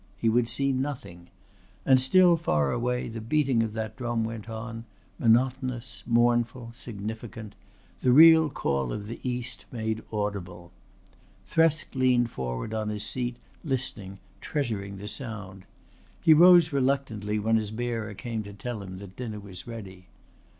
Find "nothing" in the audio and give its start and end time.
0.71-1.27